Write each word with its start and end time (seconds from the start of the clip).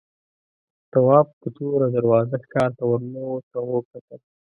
تواب 0.91 1.27
په 1.39 1.47
توره 1.55 1.87
دروازه 1.95 2.35
ښار 2.51 2.71
ته 2.77 2.83
ورننوت 2.89 3.45
او 3.59 3.65
وکتل. 3.75 4.19